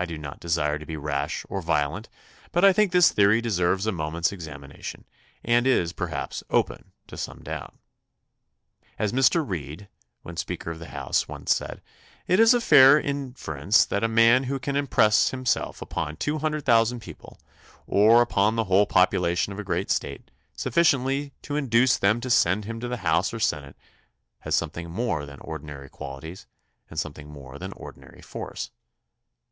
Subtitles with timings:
[0.00, 2.08] I do not desire to be rash or violent,
[2.52, 5.04] but I think this theory deserves a moment's examination
[5.44, 7.74] and is, perhaps, open to some doubt.
[8.96, 9.44] As Mr.
[9.44, 9.88] Reed,
[10.22, 11.82] when Speaker of the House, once said,
[12.28, 16.64] it is a fair inference that a man who can impress himself upon two hundred
[16.64, 17.36] thousand people,
[17.84, 20.30] or upon the whole 64 THE CONSTITUTION AND ITS MAEERS population of a great State,
[20.54, 23.76] sufficiently to induce them to send him to the House or Senate
[24.40, 26.46] has something more than ordinary quaUties
[26.88, 28.70] and some thing more than ordinary force.